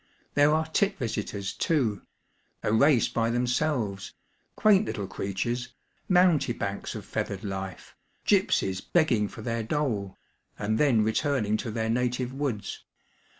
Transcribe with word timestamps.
There 0.33 0.51
are 0.55 0.65
tit 0.65 0.97
visitors, 0.97 1.53
too 1.53 2.01
ŌĆö 2.63 2.69
a 2.71 2.73
race 2.73 3.07
by 3.07 3.29
themselves, 3.29 4.15
quaint 4.55 4.85
little 4.87 5.05
creatures, 5.05 5.75
mounte 6.09 6.57
banks 6.57 6.95
of 6.95 7.05
feathered 7.05 7.41
h'fe, 7.41 7.91
gipsies 8.25 8.81
begging 8.81 9.27
for 9.27 9.43
their 9.43 9.61
dole, 9.61 10.17
imd 10.59 10.77
then 10.79 11.03
returning 11.03 11.55
to 11.57 11.69
their 11.69 11.91
native 11.91 12.33
woods. 12.33 12.83